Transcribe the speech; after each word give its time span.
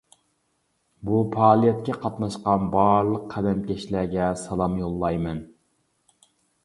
بۇ 1.09 1.19
پائالىيەتكە 1.35 1.97
قاتناشقان 2.05 2.65
بارلىق 2.77 3.27
قەلەمكەشلەرگە 3.35 4.31
سالام 4.45 4.81
يوللايمەن. 4.85 5.45